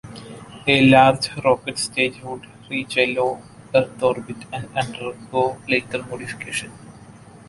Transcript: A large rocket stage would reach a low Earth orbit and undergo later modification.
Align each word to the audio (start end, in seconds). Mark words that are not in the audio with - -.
A 0.65 0.89
large 0.89 1.29
rocket 1.45 1.77
stage 1.77 2.21
would 2.23 2.47
reach 2.71 2.97
a 2.97 3.05
low 3.13 3.39
Earth 3.75 4.01
orbit 4.01 4.45
and 4.51 4.67
undergo 4.75 5.61
later 5.69 6.01
modification. 6.03 6.71